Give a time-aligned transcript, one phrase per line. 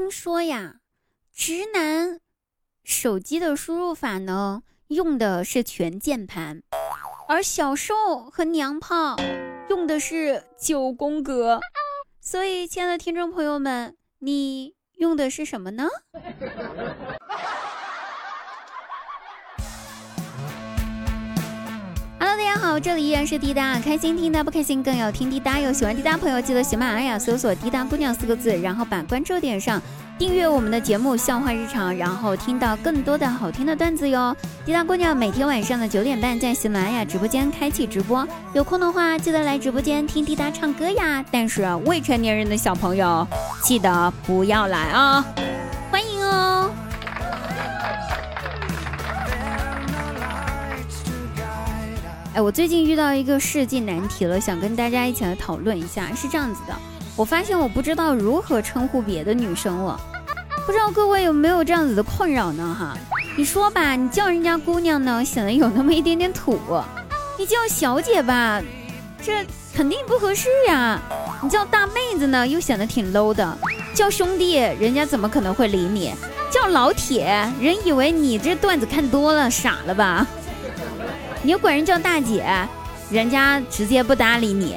[0.00, 0.76] 听说呀，
[1.30, 2.20] 直男
[2.82, 6.62] 手机的输入法呢，用的是全键盘，
[7.28, 9.16] 而小瘦和娘炮
[9.68, 11.60] 用的是九宫格。
[12.18, 15.86] 所以，亲爱的听众朋友们，你用的是什么呢
[22.60, 25.58] 好，这里依然是滴答，开心听答不开心更要听滴答。
[25.58, 29.80] 有喜欢滴答朋友，记得喜马拉雅搜索“滴答姑娘”四个字，然后把关注点上，
[30.18, 34.36] 订阅我们的节目《笑话日常》，然后听到更多的好听的段子哟。
[34.66, 41.24] 滴答姑娘每天晚上的九点半在喜马拉雅直播间开启直播，有空的话记得来直播间听滴答唱歌呀。
[41.32, 43.26] 但是未成年人的小朋友
[43.64, 45.24] 记得不要来啊，
[52.32, 56.14] 哎，我最近遇到一个世纪难题了，想跟大家一起来讨论一下。
[56.14, 56.74] 是这样子的，
[57.16, 60.00] 我发现我不知道如何称呼别的女生了，
[60.64, 62.76] 不知道各位有没有这样子的困扰呢？
[62.78, 62.96] 哈，
[63.36, 66.54] 你说吧，你叫人家姑娘呢，显得有那么一点点土；
[67.36, 68.62] 你叫小姐吧，
[69.20, 69.44] 这
[69.74, 71.00] 肯定不合适呀；
[71.42, 73.44] 你叫大妹子呢，又显得挺 low 的；
[73.92, 76.14] 叫兄弟，人家怎么可能会理你？
[76.48, 77.26] 叫老铁，
[77.60, 80.24] 人以为你这段子看多了，傻了吧？
[81.42, 82.44] 你又管人叫大姐，
[83.10, 84.76] 人家直接不搭理你。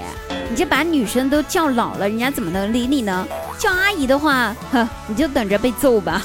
[0.50, 3.28] 你这把女生都叫老了，人家怎么能理你呢？
[3.60, 6.22] 叫阿姨的话，哼，你就等着被揍吧。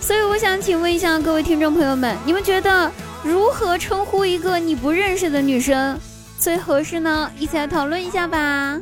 [0.00, 2.90] 所以我想请问一下各位听众朋友们，你们觉得
[3.22, 5.98] 如何称呼一个你不认识的女生
[6.38, 7.30] 最合适呢？
[7.38, 8.78] 一起来讨论一下吧。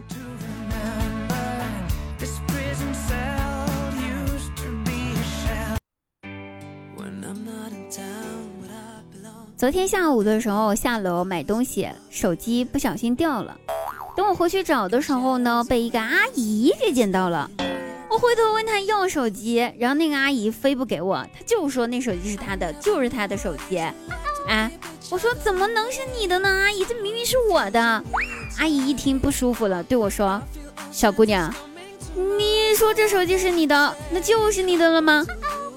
[9.57, 13.57] 昨天下午的时候下楼买东西，手机不小心掉了。
[14.17, 17.49] 等我回去找的时候呢，被一个阿姨给捡到了。
[18.11, 23.79] 我回头问她要手机，然后那个阿姨非不给我，她就说那手机是她的，就是她的手机。
[24.49, 24.71] 啊，
[25.09, 26.49] 我说怎么能是你的呢？
[26.49, 27.81] 阿姨，这明明是我的。
[28.59, 30.43] 阿姨一听不舒服了，对我说
[30.91, 31.53] ：“小姑娘，
[32.15, 35.25] 你说这手机是你的，那就是你的了吗？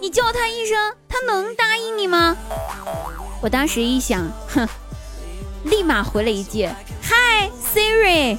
[0.01, 2.35] 你叫他一声，他能答应你吗？”
[3.41, 4.67] 我当时一想，哼，
[5.63, 6.67] 立马回了一句
[7.03, 8.37] ：“Hi Siri。”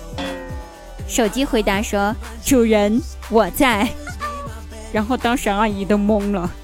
[1.06, 3.00] 手机回答说：“主人，
[3.31, 3.88] 我在。
[4.92, 6.50] ”然后当时阿姨都懵了。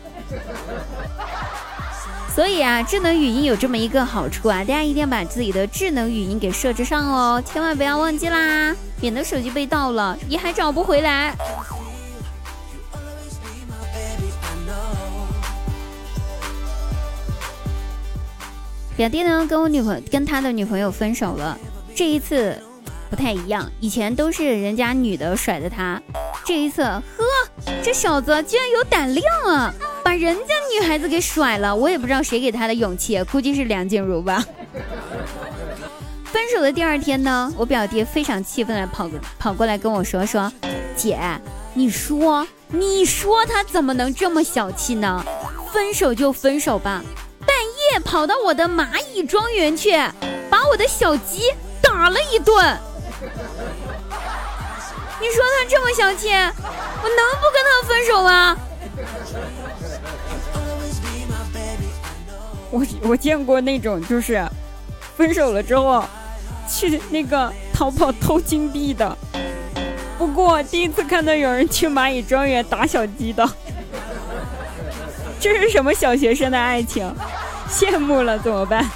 [2.35, 11.33] 所以啊，智能语音有这么一个好处啊，大家一定要把自己的智能语音给设置上哦，千万不要忘记啦，免得手机被盗了，你还找不回来。
[18.97, 21.59] 表弟呢，跟我女朋友跟他的女朋友分手了。
[21.97, 22.57] 这一次
[23.11, 26.01] 不太一样，以前都是人家女的甩的他，
[26.45, 27.03] 这一次，呵，
[27.83, 29.75] 这小子居然有胆量啊，
[30.05, 31.75] 把人家女孩子给甩了。
[31.75, 34.45] 我也不知道谁给他的勇气，估计是梁静茹吧。
[36.25, 40.53] 分手的第二天呢，我表弟非常气愤的跑跑过来跟我说说，
[40.97, 41.19] 姐，
[41.75, 45.25] 你说你说他怎么能这么小气呢？
[45.73, 47.03] 分手就分手吧。
[47.99, 49.93] 跑到我的蚂蚁庄园去，
[50.51, 52.79] 把我的小鸡打了一顿。
[55.21, 58.57] 你说他这么小气，我能不跟他分手吗？
[62.71, 64.45] 我我见过那种就是
[65.17, 66.05] 分手了之后
[66.69, 69.17] 去那个淘宝偷金币的，
[70.19, 73.49] 不过第一次看到有人去蚂蚁庄园打小鸡的，
[75.41, 77.15] 这是什么小学生的爱情？
[77.75, 78.89] 羡慕了怎么办？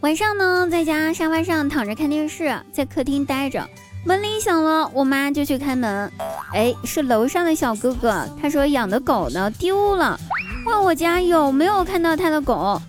[0.00, 3.64] 晚上呢，在家沙发上躺着看电视，在客厅待着，
[4.04, 6.10] 门铃响了，我妈就去开门。
[6.52, 10.18] 哎，是楼上的小哥哥，他说养的狗呢丢了，
[10.66, 12.82] 问我家有没有看到他的狗。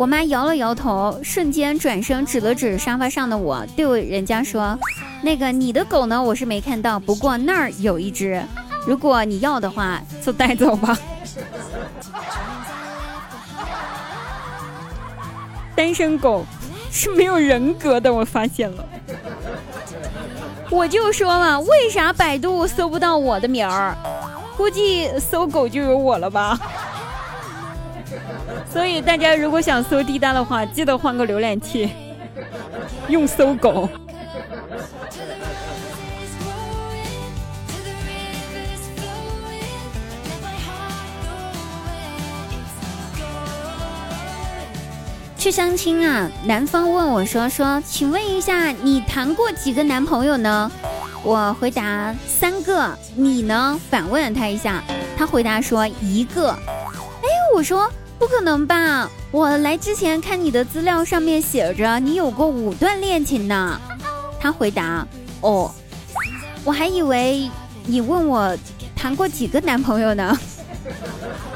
[0.00, 4.78] 我妈摇了摇头，瞬间转身指了指沙发上的我，对人家说
[5.20, 6.22] ：“那个你的狗呢？
[6.22, 8.42] 我是没看到，不过那儿有一只，
[8.86, 10.96] 如果你要的话，就带走吧。
[15.76, 16.46] ”单身狗
[16.90, 18.82] 是没有人格的，我发现了。
[20.70, 23.94] 我就说嘛，为啥百度搜不到我的名儿？
[24.56, 26.58] 估计搜狗就有我了吧。
[28.72, 31.90] 所以大家如果想搜滴答的话，记得换个浏览器，
[33.08, 33.88] 用搜狗。
[45.36, 50.70] 去相亲啊，男方问我说说，请问一下，你谈过几个男朋友呢？
[51.24, 53.80] 我回答三个，你呢？
[53.90, 54.82] 反问了他一下，
[55.16, 56.50] 他回答说一个。
[56.50, 57.90] 哎，我说
[58.20, 63.80] 不可能吧，我来之前看你的资料上面写着你有过五段恋情呢。
[64.38, 65.06] 他回答
[65.40, 65.72] 哦，
[66.62, 67.50] 我还以为
[67.86, 68.54] 你问我
[68.94, 70.38] 谈过几个男朋友呢。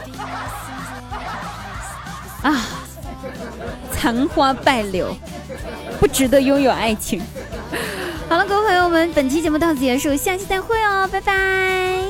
[2.41, 2.67] 啊，
[3.93, 5.15] 残花败柳，
[6.01, 7.21] 不值得拥有爱情。
[8.27, 12.05] 好了，各位朋友们，本期节目到此结束，下期再会哦，拜拜。